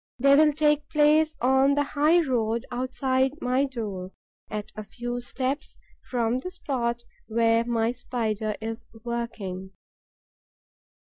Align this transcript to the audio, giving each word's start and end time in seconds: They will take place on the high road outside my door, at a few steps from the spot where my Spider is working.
They 0.17 0.35
will 0.35 0.51
take 0.51 0.89
place 0.89 1.35
on 1.41 1.75
the 1.75 1.83
high 1.83 2.21
road 2.21 2.65
outside 2.71 3.33
my 3.39 3.65
door, 3.65 4.13
at 4.49 4.71
a 4.75 4.83
few 4.83 5.21
steps 5.21 5.77
from 6.09 6.39
the 6.39 6.49
spot 6.49 7.03
where 7.27 7.63
my 7.65 7.91
Spider 7.91 8.55
is 8.59 8.83
working. 9.03 9.73